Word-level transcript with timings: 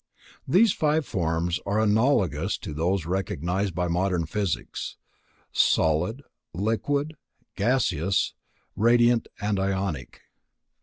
These 0.47 0.73
five 0.73 1.05
forms 1.05 1.59
are 1.63 1.79
analogous 1.79 2.57
to 2.57 2.73
those 2.73 3.05
recognized 3.05 3.75
by 3.75 3.87
modern 3.87 4.25
physics: 4.25 4.97
solid, 5.51 6.23
liquid, 6.55 7.17
gaseous, 7.55 8.33
radiant 8.75 9.27
and 9.39 9.59
ionic. 9.59 10.21